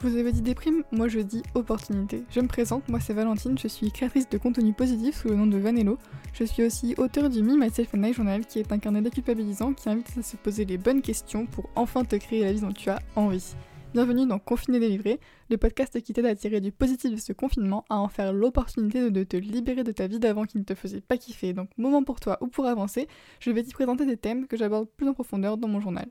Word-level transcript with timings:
Vous 0.00 0.16
avez 0.16 0.30
dit 0.30 0.42
déprime, 0.42 0.84
moi 0.92 1.08
je 1.08 1.18
dis 1.18 1.42
opportunité. 1.54 2.22
Je 2.30 2.38
me 2.38 2.46
présente, 2.46 2.88
moi 2.88 3.00
c'est 3.00 3.14
Valentine, 3.14 3.58
je 3.58 3.66
suis 3.66 3.90
créatrice 3.90 4.28
de 4.28 4.38
contenu 4.38 4.72
positif 4.72 5.16
sous 5.16 5.28
le 5.28 5.34
nom 5.34 5.48
de 5.48 5.58
Vanello. 5.58 5.98
Je 6.32 6.44
suis 6.44 6.62
aussi 6.62 6.94
auteur 6.98 7.28
du 7.28 7.42
Me, 7.42 7.56
Myself 7.56 7.92
and 7.96 8.04
I 8.04 8.12
Journal 8.12 8.46
qui 8.46 8.60
est 8.60 8.70
un 8.70 8.78
carnet 8.78 9.02
déculpabilisant 9.02 9.74
qui 9.74 9.88
invite 9.88 10.16
à 10.16 10.22
se 10.22 10.36
poser 10.36 10.64
les 10.66 10.78
bonnes 10.78 11.02
questions 11.02 11.46
pour 11.46 11.68
enfin 11.74 12.04
te 12.04 12.14
créer 12.14 12.44
la 12.44 12.52
vie 12.52 12.60
dont 12.60 12.70
tu 12.70 12.90
as 12.90 13.00
envie. 13.16 13.56
Bienvenue 13.92 14.24
dans 14.24 14.38
Confiné 14.38 14.78
délivré, 14.78 15.18
le 15.50 15.56
podcast 15.56 16.00
qui 16.00 16.12
t'aide 16.12 16.26
à 16.26 16.36
tirer 16.36 16.60
du 16.60 16.70
positif 16.70 17.10
de 17.10 17.16
ce 17.16 17.32
confinement, 17.32 17.84
à 17.90 17.98
en 17.98 18.06
faire 18.06 18.32
l'opportunité 18.32 19.10
de 19.10 19.24
te 19.24 19.36
libérer 19.36 19.82
de 19.82 19.90
ta 19.90 20.06
vie 20.06 20.20
d'avant 20.20 20.44
qui 20.44 20.58
ne 20.58 20.62
te 20.62 20.76
faisait 20.76 21.00
pas 21.00 21.16
kiffer. 21.16 21.54
Donc 21.54 21.70
moment 21.76 22.04
pour 22.04 22.20
toi 22.20 22.38
ou 22.40 22.46
pour 22.46 22.66
avancer, 22.66 23.08
je 23.40 23.50
vais 23.50 23.64
t'y 23.64 23.72
présenter 23.72 24.06
des 24.06 24.16
thèmes 24.16 24.46
que 24.46 24.56
j'aborde 24.56 24.88
plus 24.96 25.08
en 25.08 25.14
profondeur 25.14 25.56
dans 25.56 25.66
mon 25.66 25.80
journal. 25.80 26.06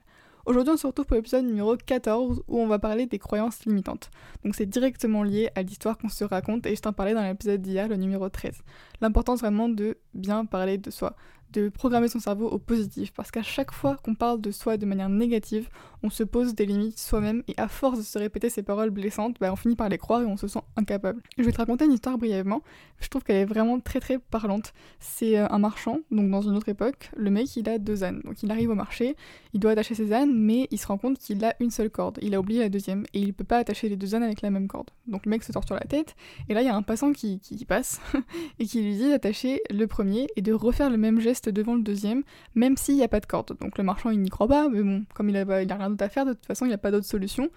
Aujourd'hui, 0.47 0.75
on 0.75 0.77
se 0.77 0.87
retrouve 0.87 1.05
pour 1.05 1.17
l'épisode 1.17 1.43
numéro 1.43 1.75
14 1.75 2.41
où 2.47 2.57
on 2.57 2.67
va 2.67 2.79
parler 2.79 3.05
des 3.05 3.19
croyances 3.19 3.65
limitantes. 3.65 4.09
Donc 4.45 4.55
c'est 4.55 4.65
directement 4.65 5.21
lié 5.21 5.49
à 5.55 5.61
l'histoire 5.61 5.97
qu'on 5.97 6.07
se 6.07 6.23
raconte 6.23 6.65
et 6.65 6.73
je 6.73 6.81
t'en 6.81 6.93
parlais 6.93 7.13
dans 7.13 7.21
l'épisode 7.21 7.61
d'hier, 7.61 7.89
le 7.89 7.97
numéro 7.97 8.29
13. 8.29 8.61
L'importance 9.01 9.41
vraiment 9.41 9.67
de 9.67 9.97
bien 10.13 10.45
parler 10.45 10.77
de 10.77 10.89
soi, 10.89 11.17
de 11.57 11.69
programmer 11.69 12.07
son 12.07 12.19
cerveau 12.19 12.47
au 12.47 12.59
positif 12.59 13.11
parce 13.13 13.31
qu'à 13.31 13.41
chaque 13.41 13.71
fois 13.71 13.97
qu'on 14.03 14.13
parle 14.13 14.39
de 14.41 14.51
soi 14.51 14.77
de 14.77 14.85
manière 14.85 15.09
négative, 15.09 15.69
on 16.03 16.09
se 16.11 16.23
pose 16.23 16.53
des 16.53 16.67
limites 16.67 16.99
soi-même 16.99 17.43
et 17.47 17.55
à 17.57 17.67
force 17.67 17.97
de 17.97 18.03
se 18.03 18.19
répéter 18.19 18.49
ces 18.49 18.61
paroles 18.61 18.91
blessantes, 18.91 19.37
bah, 19.39 19.51
on 19.51 19.55
finit 19.55 19.75
par 19.75 19.89
les 19.89 19.97
croire 19.97 20.21
et 20.21 20.25
on 20.25 20.37
se 20.37 20.47
sent 20.47 20.61
incapable. 20.75 21.21
Je 21.37 21.43
vais 21.43 21.51
te 21.51 21.57
raconter 21.57 21.85
une 21.85 21.93
histoire 21.93 22.17
brièvement, 22.17 22.61
je 22.99 23.07
trouve 23.09 23.23
qu'elle 23.23 23.37
est 23.37 23.45
vraiment 23.45 23.79
très 23.79 23.99
très 23.99 24.19
parlante. 24.19 24.73
C'est 24.99 25.39
euh, 25.39 25.47
un 25.49 25.57
marchand, 25.57 25.99
donc 26.11 26.29
dans 26.29 26.41
une 26.41 26.55
autre 26.55 26.69
époque, 26.69 27.09
le 27.15 27.31
mec 27.31 27.55
il 27.55 27.67
a 27.69 27.79
deux 27.79 28.03
ânes, 28.03 28.21
donc 28.23 28.43
il 28.43 28.51
arrive 28.51 28.69
au 28.69 28.75
marché, 28.75 29.15
il 29.53 29.59
doit 29.59 29.71
attacher 29.71 29.95
ses 29.95 30.13
ânes, 30.13 30.33
mais 30.33 30.67
il 30.69 30.77
se 30.77 30.85
rend 30.85 30.99
compte 30.99 31.17
qu'il 31.17 31.43
a 31.43 31.55
une 31.59 31.71
seule 31.71 31.89
corde, 31.89 32.19
il 32.21 32.35
a 32.35 32.39
oublié 32.39 32.59
la 32.59 32.69
deuxième 32.69 33.05
et 33.13 33.19
il 33.19 33.33
peut 33.33 33.43
pas 33.43 33.57
attacher 33.57 33.89
les 33.89 33.95
deux 33.95 34.13
ânes 34.13 34.23
avec 34.23 34.41
la 34.41 34.51
même 34.51 34.67
corde. 34.67 34.91
Donc 35.07 35.25
le 35.25 35.31
mec 35.31 35.43
se 35.43 35.51
torture 35.51 35.75
la 35.75 35.81
tête 35.81 36.15
et 36.49 36.53
là 36.53 36.61
il 36.61 36.65
y 36.65 36.69
a 36.69 36.75
un 36.75 36.83
passant 36.83 37.13
qui, 37.13 37.39
qui 37.39 37.65
passe 37.65 37.99
et 38.59 38.65
qui 38.65 38.83
lui 38.83 38.95
dit 38.95 39.09
d'attacher 39.09 39.61
le 39.71 39.87
premier 39.87 40.27
et 40.35 40.41
de 40.41 40.53
refaire 40.53 40.91
le 40.91 40.97
même 40.97 41.19
geste 41.19 41.46
devant 41.51 41.75
le 41.75 41.81
deuxième, 41.81 42.23
même 42.55 42.77
s'il 42.77 42.95
n'y 42.95 43.03
a 43.03 43.07
pas 43.07 43.19
de 43.19 43.25
corde. 43.25 43.57
Donc 43.59 43.77
le 43.77 43.83
marchand 43.83 44.09
il 44.09 44.19
n'y 44.19 44.29
croit 44.29 44.47
pas, 44.47 44.69
mais 44.69 44.81
bon, 44.81 45.03
comme 45.13 45.29
il 45.29 45.37
a, 45.37 45.61
il 45.61 45.71
a 45.71 45.75
rien 45.75 45.89
d'autre 45.89 46.03
à 46.03 46.09
faire, 46.09 46.25
de 46.25 46.33
toute 46.33 46.45
façon 46.45 46.65
il 46.65 46.69
n'y 46.69 46.73
a 46.73 46.77
pas 46.77 46.91
d'autre 46.91 47.05
solution, 47.05 47.49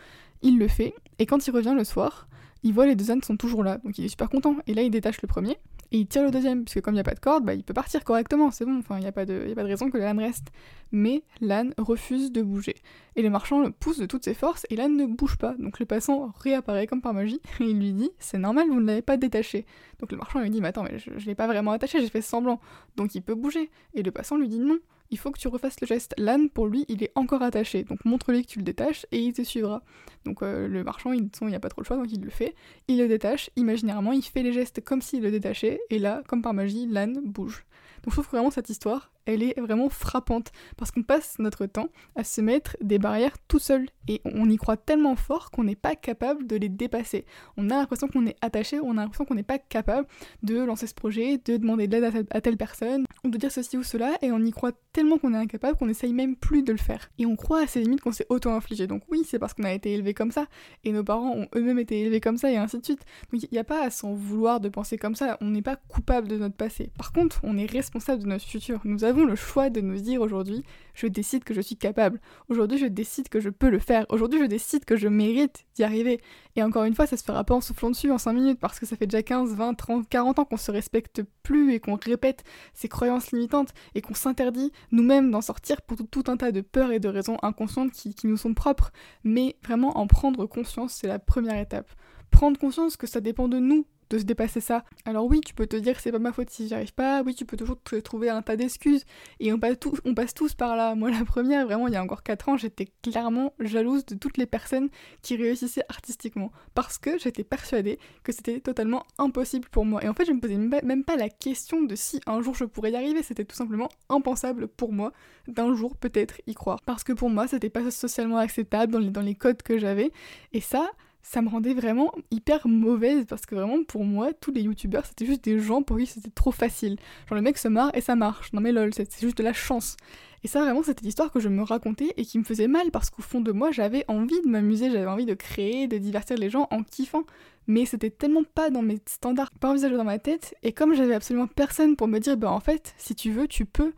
il 0.42 0.58
le 0.58 0.68
fait, 0.68 0.94
et 1.18 1.26
quand 1.26 1.46
il 1.46 1.50
revient 1.50 1.74
le 1.76 1.84
soir, 1.84 2.28
il 2.62 2.74
voit 2.74 2.86
les 2.86 2.94
deux 2.94 3.10
ânes 3.10 3.22
sont 3.22 3.36
toujours 3.36 3.64
là, 3.64 3.78
donc 3.84 3.98
il 3.98 4.04
est 4.04 4.08
super 4.08 4.28
content, 4.28 4.56
et 4.66 4.74
là 4.74 4.82
il 4.82 4.90
détache 4.90 5.22
le 5.22 5.28
premier, 5.28 5.56
et 5.92 5.98
il 5.98 6.06
tire 6.06 6.22
le 6.22 6.30
deuxième, 6.30 6.64
puisque 6.64 6.80
comme 6.82 6.94
il 6.94 6.98
n'y 6.98 7.00
a 7.00 7.04
pas 7.04 7.14
de 7.14 7.20
corde, 7.20 7.44
bah, 7.44 7.54
il 7.54 7.64
peut 7.64 7.74
partir 7.74 8.04
correctement, 8.04 8.52
c'est 8.52 8.64
bon, 8.64 8.78
enfin 8.78 8.98
il 8.98 9.00
n'y 9.00 9.08
a, 9.08 9.12
pas 9.12 9.24
de, 9.24 9.50
a 9.50 9.54
pas 9.54 9.64
de 9.64 9.68
raison 9.68 9.90
que 9.90 9.98
l'âne 9.98 10.20
reste. 10.20 10.48
Mais 10.92 11.24
l'âne 11.40 11.74
refuse 11.78 12.30
de 12.30 12.42
bouger. 12.42 12.76
Et 13.16 13.22
le 13.22 13.30
marchand 13.30 13.60
le 13.60 13.70
pousse 13.70 13.98
de 13.98 14.06
toutes 14.06 14.24
ses 14.24 14.34
forces, 14.34 14.66
et 14.70 14.76
l'âne 14.76 14.96
ne 14.96 15.06
bouge 15.06 15.36
pas. 15.36 15.54
Donc 15.58 15.80
le 15.80 15.86
passant 15.86 16.32
réapparaît 16.38 16.86
comme 16.86 17.00
par 17.00 17.12
magie, 17.12 17.40
et 17.60 17.64
il 17.64 17.78
lui 17.78 17.92
dit 17.92 18.10
C'est 18.18 18.38
normal, 18.38 18.68
vous 18.68 18.80
ne 18.80 18.86
l'avez 18.86 19.02
pas 19.02 19.16
détaché. 19.16 19.66
Donc 19.98 20.12
le 20.12 20.18
marchand 20.18 20.40
lui 20.40 20.50
dit 20.50 20.60
Mais 20.60 20.68
attends, 20.68 20.84
mais 20.84 20.98
je 20.98 21.10
ne 21.10 21.18
l'ai 21.18 21.34
pas 21.34 21.48
vraiment 21.48 21.72
attaché, 21.72 22.00
j'ai 22.00 22.08
fait 22.08 22.22
semblant. 22.22 22.60
Donc 22.96 23.16
il 23.16 23.22
peut 23.22 23.34
bouger. 23.34 23.70
Et 23.94 24.02
le 24.02 24.12
passant 24.12 24.36
lui 24.36 24.48
dit 24.48 24.60
Non, 24.60 24.78
il 25.10 25.18
faut 25.18 25.30
que 25.30 25.38
tu 25.38 25.48
refasses 25.48 25.80
le 25.80 25.86
geste. 25.86 26.14
L'âne, 26.18 26.48
pour 26.50 26.66
lui, 26.66 26.84
il 26.88 27.02
est 27.02 27.12
encore 27.14 27.42
attaché. 27.42 27.84
Donc 27.84 28.04
montre-lui 28.04 28.44
que 28.44 28.50
tu 28.50 28.58
le 28.58 28.64
détaches 28.64 29.06
et 29.12 29.18
il 29.18 29.32
te 29.32 29.42
suivra. 29.42 29.82
Donc 30.24 30.42
euh, 30.42 30.68
le 30.68 30.84
marchand, 30.84 31.12
il 31.12 31.28
n'y 31.42 31.54
a 31.54 31.60
pas 31.60 31.68
trop 31.68 31.80
le 31.80 31.86
choix, 31.86 31.96
donc 31.96 32.10
il 32.12 32.20
le 32.20 32.30
fait. 32.30 32.54
Il 32.88 32.98
le 32.98 33.08
détache, 33.08 33.50
imaginairement, 33.56 34.12
il 34.12 34.22
fait 34.22 34.42
les 34.42 34.52
gestes 34.52 34.82
comme 34.82 35.02
s'il 35.02 35.22
le 35.22 35.30
détachait. 35.30 35.80
Et 35.90 35.98
là, 35.98 36.22
comme 36.28 36.42
par 36.42 36.54
magie, 36.54 36.86
l'âne 36.86 37.20
bouge. 37.24 37.64
Donc 38.02 38.14
je 38.14 38.20
trouve 38.20 38.28
vraiment 38.28 38.50
cette 38.50 38.70
histoire, 38.70 39.12
elle 39.26 39.42
est 39.42 39.58
vraiment 39.60 39.88
frappante 39.88 40.52
parce 40.76 40.90
qu'on 40.90 41.02
passe 41.02 41.38
notre 41.38 41.66
temps 41.66 41.88
à 42.16 42.24
se 42.24 42.40
mettre 42.40 42.76
des 42.80 42.98
barrières 42.98 43.36
tout 43.48 43.58
seul 43.58 43.86
et 44.08 44.20
on 44.24 44.48
y 44.48 44.56
croit 44.56 44.76
tellement 44.76 45.16
fort 45.16 45.50
qu'on 45.50 45.64
n'est 45.64 45.76
pas 45.76 45.94
capable 45.94 46.46
de 46.46 46.56
les 46.56 46.68
dépasser. 46.68 47.24
On 47.56 47.70
a 47.70 47.76
l'impression 47.76 48.08
qu'on 48.08 48.26
est 48.26 48.36
attaché, 48.40 48.80
on 48.80 48.92
a 48.92 49.02
l'impression 49.02 49.24
qu'on 49.24 49.34
n'est 49.34 49.42
pas 49.42 49.58
capable 49.58 50.06
de 50.42 50.58
lancer 50.58 50.86
ce 50.86 50.94
projet, 50.94 51.38
de 51.44 51.56
demander 51.56 51.86
de 51.86 51.96
l'aide 51.96 52.26
à, 52.30 52.40
telle 52.40 52.56
personne, 52.56 53.04
ou 53.24 53.28
de 53.28 53.38
dire 53.38 53.52
ceci 53.52 53.76
ou 53.76 53.82
cela 53.82 54.16
et 54.22 54.32
on 54.32 54.40
y 54.40 54.50
croit 54.50 54.72
tellement 54.92 55.18
qu'on 55.18 55.34
est 55.34 55.38
incapable 55.38 55.78
qu'on 55.78 55.88
essaye 55.88 56.12
même 56.12 56.36
plus 56.36 56.62
de 56.62 56.72
le 56.72 56.78
faire. 56.78 57.10
Et 57.18 57.26
on 57.26 57.36
croit 57.36 57.60
à 57.62 57.66
ces 57.66 57.80
limites 57.80 58.00
qu'on 58.00 58.12
s'est 58.12 58.26
auto-infligé. 58.28 58.86
Donc 58.86 59.02
oui, 59.10 59.22
c'est 59.24 59.38
parce 59.38 59.54
qu'on 59.54 59.64
a 59.64 59.72
été 59.72 59.92
élevé 59.92 60.14
comme 60.14 60.32
ça 60.32 60.46
et 60.84 60.92
nos 60.92 61.04
parents 61.04 61.32
ont 61.36 61.48
eux-mêmes 61.54 61.78
été 61.78 62.00
élevés 62.00 62.20
comme 62.20 62.36
ça 62.36 62.50
et 62.50 62.56
ainsi 62.56 62.78
de 62.78 62.84
suite. 62.84 63.04
Donc 63.32 63.42
il 63.42 63.48
n'y 63.52 63.58
a 63.58 63.64
pas 63.64 63.84
à 63.84 63.90
s'en 63.90 64.14
vouloir 64.14 64.60
de 64.60 64.68
penser 64.68 64.98
comme 64.98 65.14
ça, 65.14 65.36
on 65.40 65.50
n'est 65.50 65.62
pas 65.62 65.76
coupable 65.76 66.28
de 66.28 66.36
notre 66.36 66.56
passé. 66.56 66.90
Par 66.98 67.12
contre, 67.12 67.40
on 67.42 67.56
est 67.56 67.70
responsable 67.70 68.22
de 68.22 68.28
notre 68.28 68.44
futur. 68.44 68.80
Nous 68.84 69.04
avons 69.04 69.19
le 69.24 69.36
choix 69.36 69.70
de 69.70 69.80
nous 69.80 69.98
dire 69.98 70.20
aujourd'hui, 70.20 70.62
je 70.94 71.06
décide 71.06 71.44
que 71.44 71.54
je 71.54 71.60
suis 71.60 71.76
capable. 71.76 72.20
Aujourd'hui, 72.48 72.78
je 72.78 72.86
décide 72.86 73.28
que 73.28 73.40
je 73.40 73.48
peux 73.48 73.70
le 73.70 73.78
faire. 73.78 74.06
Aujourd'hui, 74.08 74.40
je 74.40 74.44
décide 74.44 74.84
que 74.84 74.96
je 74.96 75.08
mérite 75.08 75.64
d'y 75.74 75.84
arriver. 75.84 76.20
Et 76.56 76.62
encore 76.62 76.84
une 76.84 76.94
fois, 76.94 77.06
ça 77.06 77.16
se 77.16 77.24
fera 77.24 77.44
pas 77.44 77.54
en 77.54 77.60
soufflant 77.60 77.90
dessus 77.90 78.10
en 78.10 78.18
5 78.18 78.32
minutes 78.32 78.60
parce 78.60 78.78
que 78.78 78.86
ça 78.86 78.96
fait 78.96 79.06
déjà 79.06 79.22
15, 79.22 79.54
20, 79.54 79.74
30, 79.74 80.08
40 80.08 80.38
ans 80.38 80.44
qu'on 80.44 80.56
se 80.56 80.70
respecte 80.70 81.22
plus 81.42 81.72
et 81.72 81.80
qu'on 81.80 81.96
répète 81.96 82.44
ces 82.74 82.88
croyances 82.88 83.32
limitantes 83.32 83.70
et 83.94 84.02
qu'on 84.02 84.14
s'interdit 84.14 84.72
nous-mêmes 84.92 85.30
d'en 85.30 85.40
sortir 85.40 85.82
pour 85.82 85.96
tout, 86.10 86.24
un 86.26 86.36
tas 86.36 86.52
de 86.52 86.60
peurs 86.60 86.92
et 86.92 87.00
de 87.00 87.08
raisons 87.08 87.38
inconscientes 87.42 87.92
qui, 87.92 88.14
qui 88.14 88.26
nous 88.26 88.36
sont 88.36 88.54
propres. 88.54 88.92
Mais 89.24 89.56
vraiment, 89.64 89.98
en 89.98 90.06
prendre 90.06 90.46
conscience, 90.46 90.94
c'est 90.94 91.08
la 91.08 91.18
première 91.18 91.58
étape. 91.58 91.90
Prendre 92.30 92.58
conscience 92.58 92.96
que 92.96 93.06
ça 93.06 93.20
dépend 93.20 93.48
de 93.48 93.58
nous, 93.58 93.86
de 94.10 94.18
se 94.18 94.24
dépasser 94.24 94.60
ça. 94.60 94.84
Alors 95.04 95.26
oui, 95.26 95.40
tu 95.40 95.54
peux 95.54 95.66
te 95.66 95.76
dire 95.76 95.98
c'est 96.00 96.12
pas 96.12 96.18
ma 96.18 96.32
faute 96.32 96.50
si 96.50 96.68
j'y 96.68 96.74
arrive 96.74 96.92
pas, 96.92 97.22
oui, 97.22 97.34
tu 97.34 97.44
peux 97.44 97.56
toujours 97.56 97.80
te 97.80 97.96
trouver 97.96 98.28
un 98.28 98.42
tas 98.42 98.56
d'excuses, 98.56 99.04
et 99.38 99.52
on 99.52 99.58
passe, 99.58 100.34
tous 100.34 100.54
par 100.54 100.76
là. 100.76 100.94
Moi, 100.94 101.10
la 101.10 101.24
première, 101.24 101.64
vraiment, 101.64 101.88
il 101.88 101.94
y 101.94 101.96
a 101.96 102.02
encore 102.02 102.22
4 102.22 102.48
ans, 102.48 102.56
j'étais 102.56 102.88
clairement 103.02 103.52
jalouse 103.60 104.04
de 104.04 104.14
toutes 104.16 104.36
les 104.36 104.46
personnes 104.46 104.88
qui 105.22 105.36
réussissaient 105.36 105.84
artistiquement, 105.88 106.52
parce 106.74 106.98
que 106.98 107.18
j'étais 107.18 107.44
persuadée 107.44 107.98
que 108.24 108.32
c'était 108.32 108.60
totalement 108.60 109.04
impossible 109.18 109.68
pour 109.70 109.84
moi. 109.84 110.04
Et 110.04 110.08
en 110.08 110.14
fait, 110.14 110.24
je 110.24 110.32
me 110.32 110.40
posais 110.40 110.56
même 110.56 111.04
pas 111.04 111.16
la 111.16 111.28
question 111.28 111.82
de 111.82 111.94
si 111.94 112.20
un 112.26 112.42
jour 112.42 112.54
je 112.54 112.64
pourrais 112.64 112.90
y 112.90 112.96
arriver, 112.96 113.22
c'était 113.22 113.44
tout 113.44 113.56
simplement 113.56 113.88
impensable 114.08 114.68
pour 114.68 114.92
moi 114.92 115.12
d'un 115.46 115.74
jour 115.74 115.96
peut-être 115.96 116.40
y 116.46 116.54
croire. 116.54 116.80
Parce 116.84 117.04
que 117.04 117.12
pour 117.12 117.30
moi, 117.30 117.46
c'était 117.46 117.70
pas 117.70 117.90
socialement 117.90 118.38
acceptable 118.38 119.10
dans 119.10 119.22
les 119.22 119.34
codes 119.34 119.62
que 119.62 119.78
j'avais, 119.78 120.10
et 120.52 120.60
ça, 120.60 120.90
ça 121.22 121.42
me 121.42 121.48
rendait 121.48 121.74
vraiment 121.74 122.12
hyper 122.30 122.66
mauvaise 122.66 123.24
parce 123.28 123.46
que 123.46 123.54
vraiment 123.54 123.84
pour 123.84 124.04
moi 124.04 124.32
tous 124.32 124.52
les 124.52 124.62
youtubeurs 124.62 125.06
c'était 125.06 125.26
juste 125.26 125.44
des 125.44 125.58
gens 125.58 125.82
pour 125.82 125.98
qui 125.98 126.06
c'était 126.06 126.30
trop 126.30 126.50
facile. 126.50 126.96
Genre 127.28 127.36
le 127.36 127.42
mec 127.42 127.58
se 127.58 127.68
marre 127.68 127.90
et 127.94 128.00
ça 128.00 128.16
marche. 128.16 128.52
Non 128.52 128.60
mais 128.60 128.72
lol, 128.72 128.92
c'est 128.94 129.20
juste 129.20 129.38
de 129.38 129.42
la 129.42 129.52
chance. 129.52 129.96
Et 130.42 130.48
ça 130.48 130.60
vraiment 130.60 130.82
c'était 130.82 131.04
l'histoire 131.04 131.30
que 131.30 131.40
je 131.40 131.48
me 131.48 131.62
racontais 131.62 132.14
et 132.16 132.24
qui 132.24 132.38
me 132.38 132.44
faisait 132.44 132.68
mal 132.68 132.90
parce 132.90 133.10
qu'au 133.10 133.22
fond 133.22 133.40
de 133.40 133.52
moi 133.52 133.70
j'avais 133.70 134.04
envie 134.08 134.40
de 134.42 134.48
m'amuser, 134.48 134.90
j'avais 134.90 135.06
envie 135.06 135.26
de 135.26 135.34
créer, 135.34 135.86
de 135.86 135.98
divertir 135.98 136.36
les 136.36 136.50
gens 136.50 136.66
en 136.70 136.82
kiffant. 136.82 137.24
Mais 137.66 137.84
c'était 137.84 138.10
tellement 138.10 138.42
pas 138.42 138.70
dans 138.70 138.82
mes 138.82 138.98
standards, 139.06 139.50
pas 139.60 139.70
envisagé 139.70 139.96
dans 139.96 140.04
ma 140.04 140.18
tête 140.18 140.54
et 140.62 140.72
comme 140.72 140.94
j'avais 140.94 141.14
absolument 141.14 141.46
personne 141.46 141.96
pour 141.96 142.08
me 142.08 142.18
dire 142.18 142.36
bah 142.36 142.50
en 142.50 142.60
fait 142.60 142.94
si 142.96 143.14
tu 143.14 143.30
veux 143.30 143.46
tu 143.46 143.66
peux 143.66 143.92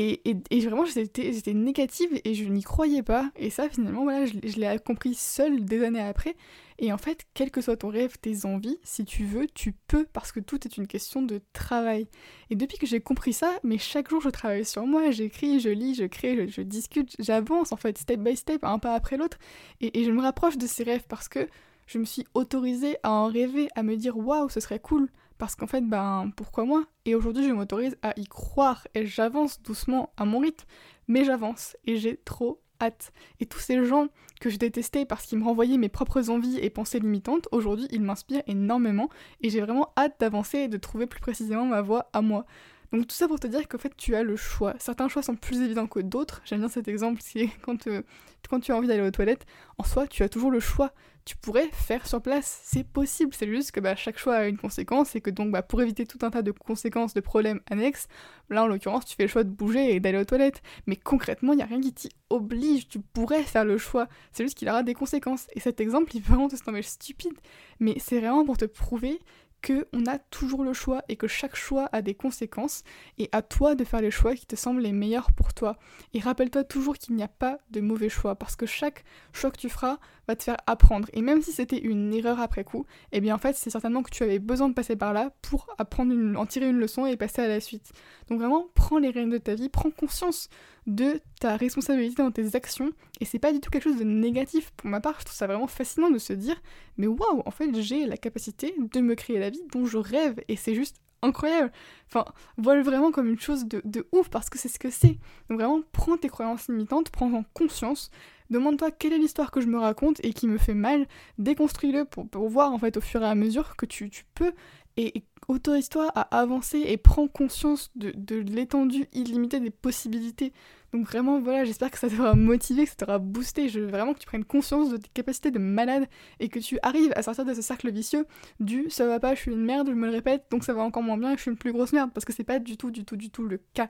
et, 0.00 0.60
vraiment, 0.60 0.84
j'étais 0.84 1.54
négative 1.54 2.20
et 2.24 2.34
je 2.34 2.44
n'y 2.44 2.62
croyais 2.62 3.02
pas. 3.02 3.30
Et 3.36 3.50
ça, 3.50 3.68
finalement, 3.68 4.04
voilà, 4.04 4.26
je, 4.26 4.60
l'ai 4.60 4.78
compris 4.78 5.14
seule 5.14 5.64
des 5.64 5.82
années 5.82 6.00
après. 6.00 6.36
Et 6.78 6.92
en 6.92 6.98
fait, 6.98 7.26
quel 7.34 7.50
que 7.50 7.60
soit 7.60 7.78
ton 7.78 7.88
rêve, 7.88 8.16
tes 8.20 8.46
envies, 8.46 8.78
si 8.84 9.04
tu 9.04 9.24
veux, 9.24 9.46
tu 9.52 9.72
peux, 9.88 10.06
parce 10.12 10.30
que 10.30 10.38
tout 10.38 10.64
est 10.64 10.76
une 10.76 10.86
question 10.86 11.22
de 11.22 11.40
travail. 11.52 12.06
Et 12.50 12.54
depuis 12.54 12.78
que 12.78 12.86
j'ai 12.86 13.00
compris 13.00 13.32
ça, 13.32 13.58
mais 13.64 13.78
chaque 13.78 14.08
jour, 14.08 14.20
je 14.20 14.28
travaille 14.28 14.64
sur 14.64 14.86
moi, 14.86 15.10
j'écris, 15.10 15.58
je 15.58 15.70
lis, 15.70 15.96
je 15.96 16.04
crée, 16.04 16.46
je, 16.48 16.62
discute, 16.62 17.16
j'avance, 17.18 17.72
en 17.72 17.76
fait, 17.76 17.98
step 17.98 18.20
by 18.20 18.36
step, 18.36 18.62
un 18.62 18.78
pas 18.78 18.94
après 18.94 19.16
l'autre. 19.16 19.38
Et, 19.80 20.00
et 20.00 20.04
je 20.04 20.12
me 20.12 20.22
rapproche 20.22 20.58
de 20.58 20.68
ces 20.68 20.84
rêves 20.84 21.06
parce 21.08 21.28
que 21.28 21.48
je 21.86 21.98
me 21.98 22.04
suis 22.04 22.24
autorisée 22.34 22.98
à 23.02 23.10
en 23.10 23.26
rêver, 23.26 23.68
à 23.74 23.82
me 23.82 23.96
dire 23.96 24.16
waouh, 24.16 24.48
ce 24.48 24.60
serait 24.60 24.78
cool 24.78 25.08
parce 25.38 25.54
qu'en 25.54 25.66
fait, 25.66 25.80
ben 25.80 26.30
pourquoi 26.36 26.64
moi? 26.64 26.84
Et 27.04 27.14
aujourd'hui, 27.14 27.46
je 27.46 27.52
m'autorise 27.52 27.96
à 28.02 28.12
y 28.18 28.26
croire 28.26 28.86
et 28.94 29.06
j'avance 29.06 29.62
doucement 29.62 30.12
à 30.16 30.24
mon 30.24 30.40
rythme, 30.40 30.66
mais 31.06 31.24
j'avance 31.24 31.76
et 31.86 31.96
j'ai 31.96 32.16
trop 32.16 32.60
hâte. 32.80 33.12
Et 33.40 33.46
tous 33.46 33.58
ces 33.58 33.84
gens 33.84 34.08
que 34.40 34.50
je 34.50 34.56
détestais 34.56 35.04
parce 35.04 35.26
qu'ils 35.26 35.38
me 35.38 35.44
renvoyaient 35.44 35.78
mes 35.78 35.88
propres 35.88 36.30
envies 36.30 36.58
et 36.58 36.70
pensées 36.70 37.00
limitantes, 37.00 37.48
aujourd'hui, 37.52 37.88
ils 37.90 38.02
m'inspirent 38.02 38.42
énormément 38.46 39.08
et 39.40 39.50
j'ai 39.50 39.60
vraiment 39.60 39.92
hâte 39.96 40.16
d'avancer 40.20 40.58
et 40.58 40.68
de 40.68 40.76
trouver 40.76 41.06
plus 41.06 41.20
précisément 41.20 41.64
ma 41.64 41.82
voie 41.82 42.10
à 42.12 42.20
moi. 42.20 42.44
Donc 42.92 43.06
tout 43.06 43.14
ça 43.14 43.28
pour 43.28 43.38
te 43.38 43.46
dire 43.46 43.68
qu'en 43.68 43.78
fait 43.78 43.94
tu 43.96 44.14
as 44.14 44.22
le 44.22 44.36
choix. 44.36 44.74
Certains 44.78 45.08
choix 45.08 45.22
sont 45.22 45.36
plus 45.36 45.60
évidents 45.60 45.86
que 45.86 46.00
d'autres. 46.00 46.40
J'aime 46.44 46.60
bien 46.60 46.68
cet 46.68 46.88
exemple, 46.88 47.20
c'est 47.22 47.48
quand, 47.62 47.86
euh, 47.86 48.02
quand 48.48 48.60
tu 48.60 48.72
as 48.72 48.76
envie 48.76 48.88
d'aller 48.88 49.02
aux 49.02 49.10
toilettes, 49.10 49.46
en 49.78 49.84
soi 49.84 50.06
tu 50.06 50.22
as 50.22 50.28
toujours 50.28 50.50
le 50.50 50.60
choix 50.60 50.92
tu 51.28 51.36
pourrais 51.36 51.68
faire 51.72 52.06
sur 52.06 52.22
place. 52.22 52.60
C'est 52.64 52.84
possible, 52.84 53.34
c'est 53.34 53.46
juste 53.46 53.72
que 53.72 53.80
bah, 53.80 53.94
chaque 53.94 54.18
choix 54.18 54.36
a 54.36 54.46
une 54.46 54.56
conséquence 54.56 55.14
et 55.14 55.20
que 55.20 55.28
donc 55.28 55.50
bah, 55.50 55.60
pour 55.60 55.82
éviter 55.82 56.06
tout 56.06 56.16
un 56.22 56.30
tas 56.30 56.40
de 56.40 56.52
conséquences, 56.52 57.12
de 57.12 57.20
problèmes 57.20 57.60
annexes, 57.70 58.08
là 58.48 58.64
en 58.64 58.66
l'occurrence 58.66 59.04
tu 59.04 59.14
fais 59.14 59.24
le 59.24 59.28
choix 59.28 59.44
de 59.44 59.50
bouger 59.50 59.94
et 59.94 60.00
d'aller 60.00 60.16
aux 60.16 60.24
toilettes. 60.24 60.62
Mais 60.86 60.96
concrètement, 60.96 61.52
il 61.52 61.56
n'y 61.56 61.62
a 61.62 61.66
rien 61.66 61.82
qui 61.82 61.92
t'y 61.92 62.08
oblige, 62.30 62.88
tu 62.88 62.98
pourrais 63.00 63.42
faire 63.42 63.66
le 63.66 63.76
choix. 63.76 64.08
C'est 64.32 64.42
juste 64.42 64.56
qu'il 64.56 64.70
aura 64.70 64.82
des 64.82 64.94
conséquences. 64.94 65.48
Et 65.52 65.60
cet 65.60 65.82
exemple, 65.82 66.16
il 66.16 66.22
peut 66.22 66.32
vraiment 66.32 66.48
te 66.48 66.56
sembler 66.56 66.80
stupide, 66.80 67.38
mais 67.78 67.96
c'est 67.98 68.20
vraiment 68.20 68.46
pour 68.46 68.56
te 68.56 68.64
prouver 68.64 69.20
qu'on 69.64 70.06
a 70.06 70.18
toujours 70.18 70.64
le 70.64 70.72
choix 70.72 71.02
et 71.08 71.16
que 71.16 71.26
chaque 71.26 71.56
choix 71.56 71.88
a 71.92 72.02
des 72.02 72.14
conséquences 72.14 72.84
et 73.18 73.28
à 73.32 73.42
toi 73.42 73.74
de 73.74 73.84
faire 73.84 74.00
les 74.00 74.10
choix 74.10 74.34
qui 74.34 74.46
te 74.46 74.56
semblent 74.56 74.80
les 74.80 74.92
meilleurs 74.92 75.32
pour 75.32 75.54
toi. 75.54 75.76
Et 76.14 76.20
rappelle-toi 76.20 76.64
toujours 76.64 76.96
qu'il 76.96 77.16
n'y 77.16 77.22
a 77.22 77.28
pas 77.28 77.58
de 77.70 77.80
mauvais 77.80 78.08
choix 78.08 78.36
parce 78.36 78.56
que 78.56 78.66
chaque 78.66 79.04
choix 79.32 79.50
que 79.50 79.58
tu 79.58 79.68
feras 79.68 79.98
va 80.28 80.36
te 80.36 80.44
faire 80.44 80.56
apprendre. 80.66 81.08
Et 81.12 81.22
même 81.22 81.42
si 81.42 81.52
c'était 81.52 81.78
une 81.78 82.12
erreur 82.12 82.40
après 82.40 82.64
coup, 82.64 82.86
eh 83.12 83.20
bien 83.20 83.34
en 83.34 83.38
fait 83.38 83.56
c'est 83.56 83.70
certainement 83.70 84.02
que 84.02 84.10
tu 84.10 84.22
avais 84.22 84.38
besoin 84.38 84.68
de 84.68 84.74
passer 84.74 84.94
par 84.94 85.12
là 85.12 85.32
pour 85.42 85.66
apprendre 85.78 86.12
une, 86.12 86.36
en 86.36 86.46
tirer 86.46 86.68
une 86.68 86.78
leçon 86.78 87.06
et 87.06 87.16
passer 87.16 87.42
à 87.42 87.48
la 87.48 87.60
suite. 87.60 87.92
Donc 88.28 88.38
vraiment 88.38 88.66
prends 88.74 88.98
les 88.98 89.10
rênes 89.10 89.30
de 89.30 89.38
ta 89.38 89.54
vie, 89.54 89.68
prends 89.68 89.90
conscience 89.90 90.48
de 90.86 91.20
ta 91.40 91.56
responsabilité 91.56 92.22
dans 92.22 92.30
tes 92.30 92.54
actions 92.54 92.92
et 93.20 93.24
c'est 93.24 93.38
pas 93.38 93.52
du 93.52 93.60
tout 93.60 93.70
quelque 93.70 93.84
chose 93.84 93.98
de 93.98 94.04
négatif 94.04 94.70
pour 94.76 94.88
ma 94.88 95.00
part, 95.00 95.16
je 95.18 95.24
trouve 95.24 95.36
ça 95.36 95.46
vraiment 95.46 95.66
fascinant 95.66 96.10
de 96.10 96.18
se 96.18 96.32
dire 96.32 96.60
mais 96.96 97.06
waouh, 97.06 97.42
en 97.44 97.50
fait 97.50 97.74
j'ai 97.80 98.06
la 98.06 98.16
capacité 98.16 98.74
de 98.78 99.00
me 99.00 99.14
créer 99.14 99.38
la 99.38 99.50
vie 99.50 99.62
dont 99.72 99.86
je 99.86 99.98
rêve 99.98 100.40
et 100.48 100.56
c'est 100.56 100.74
juste 100.74 100.96
incroyable. 101.22 101.72
Enfin, 102.06 102.24
vois-le 102.56 102.82
vraiment 102.82 103.10
comme 103.10 103.28
une 103.28 103.40
chose 103.40 103.66
de, 103.66 103.82
de 103.84 104.06
ouf 104.12 104.28
parce 104.28 104.48
que 104.48 104.58
c'est 104.58 104.68
ce 104.68 104.78
que 104.78 104.90
c'est. 104.90 105.18
Donc 105.48 105.58
vraiment, 105.58 105.80
prends 105.92 106.16
tes 106.16 106.28
croyances 106.28 106.68
limitantes, 106.68 107.10
prends-en 107.10 107.44
conscience, 107.54 108.10
demande-toi 108.50 108.90
quelle 108.90 109.12
est 109.12 109.18
l'histoire 109.18 109.50
que 109.50 109.60
je 109.60 109.66
me 109.66 109.78
raconte 109.78 110.24
et 110.24 110.32
qui 110.32 110.46
me 110.46 110.58
fait 110.58 110.74
mal, 110.74 111.06
déconstruis-le 111.38 112.04
pour, 112.04 112.48
voir 112.48 112.72
en 112.72 112.78
fait 112.78 112.96
au 112.96 113.00
fur 113.00 113.22
et 113.22 113.26
à 113.26 113.34
mesure 113.34 113.76
que 113.76 113.86
tu, 113.86 114.10
tu 114.10 114.24
peux 114.34 114.52
et, 114.98 115.24
autorise-toi 115.46 116.08
à 116.14 116.22
avancer 116.38 116.78
et 116.78 116.98
prends 116.98 117.26
conscience 117.26 117.90
de, 117.96 118.36
l'étendue 118.36 119.06
illimitée 119.14 119.60
des 119.60 119.70
possibilités. 119.70 120.52
Donc 120.92 121.06
vraiment, 121.06 121.38
voilà, 121.38 121.64
j'espère 121.64 121.90
que 121.90 121.98
ça 121.98 122.08
t'aura 122.08 122.34
motivé, 122.34 122.84
que 122.84 122.90
ça 122.90 122.96
t'aura 122.96 123.18
boosté. 123.18 123.68
Je 123.68 123.80
veux 123.80 123.86
vraiment 123.86 124.14
que 124.14 124.20
tu 124.20 124.26
prennes 124.26 124.44
conscience 124.44 124.90
de 124.90 124.96
tes 124.96 125.08
capacités 125.12 125.50
de 125.50 125.58
malade 125.58 126.06
et 126.40 126.48
que 126.48 126.58
tu 126.58 126.78
arrives 126.82 127.12
à 127.14 127.22
sortir 127.22 127.44
de 127.44 127.52
ce 127.52 127.60
cercle 127.60 127.90
vicieux 127.90 128.26
du 128.58 128.88
ça 128.88 129.06
va 129.06 129.20
pas, 129.20 129.34
je 129.34 129.40
suis 129.40 129.52
une 129.52 129.64
merde, 129.64 129.88
je 129.88 129.94
me 129.94 130.06
le 130.06 130.12
répète, 130.12 130.46
donc 130.50 130.64
ça 130.64 130.72
va 130.72 130.82
encore 130.82 131.02
moins 131.02 131.18
bien 131.18 131.36
je 131.36 131.42
suis 131.42 131.50
une 131.50 131.58
plus 131.58 131.72
grosse 131.72 131.92
merde. 131.92 132.10
Parce 132.12 132.24
que 132.24 132.32
c'est 132.32 132.44
pas 132.44 132.58
du 132.58 132.76
tout, 132.76 132.90
du 132.90 133.04
tout, 133.04 133.16
du 133.16 133.30
tout 133.30 133.44
le 133.44 133.60
cas. 133.74 133.88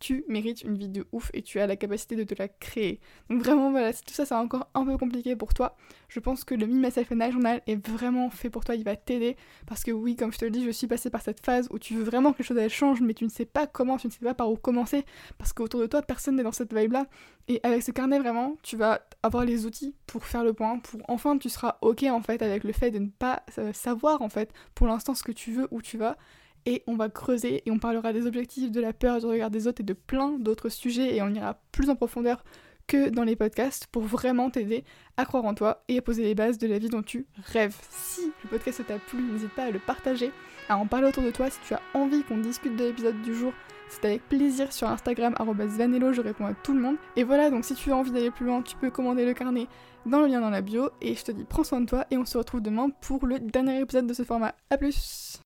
Tu 0.00 0.24
mérites 0.28 0.62
une 0.62 0.78
vie 0.78 0.88
de 0.88 1.06
ouf 1.12 1.30
et 1.34 1.42
tu 1.42 1.60
as 1.60 1.66
la 1.66 1.76
capacité 1.76 2.16
de 2.16 2.24
te 2.24 2.34
la 2.36 2.48
créer. 2.48 3.00
Donc 3.28 3.42
vraiment, 3.42 3.70
voilà, 3.70 3.92
si 3.92 4.02
tout 4.02 4.14
ça 4.14 4.24
c'est 4.24 4.34
encore 4.34 4.68
un 4.74 4.84
peu 4.84 4.96
compliqué 4.96 5.36
pour 5.36 5.54
toi, 5.54 5.76
je 6.08 6.20
pense 6.20 6.42
que 6.42 6.54
le 6.54 6.66
Me 6.66 6.80
Myself 6.84 7.10
Journal 7.10 7.60
est 7.66 7.86
vraiment 7.86 8.30
fait 8.30 8.50
pour 8.50 8.64
toi, 8.64 8.74
il 8.74 8.84
va 8.84 8.96
t'aider. 8.96 9.36
Parce 9.66 9.84
que 9.84 9.90
oui, 9.90 10.16
comme 10.16 10.32
je 10.32 10.38
te 10.38 10.46
dis, 10.50 10.64
je 10.64 10.70
suis 10.70 10.86
passée 10.86 11.10
par 11.10 11.22
cette 11.22 11.44
phase 11.44 11.68
où 11.70 11.78
tu 11.78 11.94
veux 11.94 12.02
vraiment 12.02 12.32
que 12.32 12.38
les 12.38 12.44
choses 12.44 12.68
changent, 12.68 13.00
mais 13.00 13.14
tu 13.14 13.24
ne 13.24 13.30
sais 13.30 13.44
pas 13.44 13.66
comment, 13.66 13.96
tu 13.96 14.08
ne 14.08 14.12
sais 14.12 14.24
pas 14.24 14.34
par 14.34 14.50
où 14.50 14.56
commencer. 14.56 15.04
Parce 15.38 15.52
qu'autour 15.52 15.80
de 15.80 15.86
toi, 15.86 16.02
personne 16.02 16.36
dans 16.42 16.52
cette 16.52 16.74
vibe-là. 16.74 17.06
Et 17.48 17.60
avec 17.62 17.82
ce 17.82 17.90
carnet, 17.90 18.18
vraiment, 18.18 18.56
tu 18.62 18.76
vas 18.76 19.00
avoir 19.22 19.44
les 19.44 19.66
outils 19.66 19.94
pour 20.06 20.24
faire 20.24 20.44
le 20.44 20.52
point, 20.52 20.78
pour 20.78 21.00
enfin 21.08 21.36
tu 21.38 21.48
seras 21.48 21.76
ok 21.82 22.04
en 22.04 22.22
fait 22.22 22.42
avec 22.42 22.64
le 22.64 22.72
fait 22.72 22.90
de 22.90 22.98
ne 22.98 23.08
pas 23.08 23.42
euh, 23.58 23.72
savoir 23.72 24.22
en 24.22 24.28
fait 24.28 24.52
pour 24.74 24.86
l'instant 24.86 25.14
ce 25.14 25.22
que 25.22 25.32
tu 25.32 25.52
veux, 25.52 25.68
où 25.70 25.82
tu 25.82 25.98
vas. 25.98 26.16
Et 26.66 26.82
on 26.86 26.94
va 26.94 27.08
creuser 27.08 27.62
et 27.64 27.70
on 27.70 27.78
parlera 27.78 28.12
des 28.12 28.26
objectifs, 28.26 28.70
de 28.70 28.80
la 28.80 28.92
peur, 28.92 29.18
du 29.18 29.26
regard 29.26 29.50
des 29.50 29.66
autres 29.66 29.80
et 29.80 29.84
de 29.84 29.94
plein 29.94 30.38
d'autres 30.38 30.68
sujets 30.68 31.16
et 31.16 31.22
on 31.22 31.30
ira 31.30 31.58
plus 31.72 31.88
en 31.88 31.96
profondeur 31.96 32.44
que 32.90 33.08
dans 33.08 33.22
les 33.22 33.36
podcasts 33.36 33.86
pour 33.86 34.02
vraiment 34.02 34.50
t'aider 34.50 34.82
à 35.16 35.24
croire 35.24 35.44
en 35.44 35.54
toi 35.54 35.84
et 35.86 35.98
à 35.98 36.02
poser 36.02 36.24
les 36.24 36.34
bases 36.34 36.58
de 36.58 36.66
la 36.66 36.78
vie 36.78 36.88
dont 36.88 37.02
tu 37.02 37.24
rêves. 37.52 37.76
Si 37.88 38.32
le 38.42 38.50
podcast 38.50 38.84
t'a 38.84 38.98
plu, 38.98 39.22
n'hésite 39.22 39.54
pas 39.54 39.66
à 39.66 39.70
le 39.70 39.78
partager, 39.78 40.32
à 40.68 40.76
en 40.76 40.86
parler 40.86 41.06
autour 41.06 41.22
de 41.22 41.30
toi 41.30 41.48
si 41.50 41.60
tu 41.60 41.72
as 41.72 41.80
envie 41.94 42.24
qu'on 42.24 42.38
discute 42.38 42.74
de 42.74 42.86
l'épisode 42.86 43.22
du 43.22 43.32
jour 43.32 43.52
c'est 43.90 44.04
avec 44.04 44.28
plaisir 44.28 44.72
sur 44.72 44.88
Instagram, 44.88 45.34
vanello, 45.38 46.12
je 46.12 46.20
réponds 46.20 46.46
à 46.46 46.54
tout 46.54 46.72
le 46.72 46.80
monde. 46.80 46.96
Et 47.16 47.24
voilà, 47.24 47.50
donc 47.50 47.64
si 47.64 47.74
tu 47.74 47.90
as 47.90 47.96
envie 47.96 48.12
d'aller 48.12 48.30
plus 48.30 48.46
loin, 48.46 48.62
tu 48.62 48.76
peux 48.76 48.88
commander 48.88 49.26
le 49.26 49.34
carnet 49.34 49.66
dans 50.06 50.20
le 50.20 50.28
lien 50.28 50.40
dans 50.40 50.50
la 50.50 50.60
bio. 50.60 50.90
Et 51.00 51.16
je 51.16 51.24
te 51.24 51.32
dis, 51.32 51.44
prends 51.44 51.64
soin 51.64 51.80
de 51.80 51.86
toi 51.86 52.06
et 52.10 52.16
on 52.16 52.24
se 52.24 52.38
retrouve 52.38 52.62
demain 52.62 52.90
pour 53.00 53.26
le 53.26 53.40
dernier 53.40 53.80
épisode 53.80 54.06
de 54.06 54.14
ce 54.14 54.22
format. 54.22 54.54
A 54.70 54.78
plus 54.78 55.38